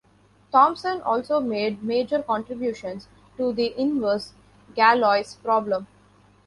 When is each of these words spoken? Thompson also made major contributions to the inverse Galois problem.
Thompson 0.51 0.99
also 1.01 1.39
made 1.39 1.83
major 1.83 2.23
contributions 2.23 3.07
to 3.37 3.53
the 3.53 3.79
inverse 3.79 4.33
Galois 4.75 5.37
problem. 5.43 5.85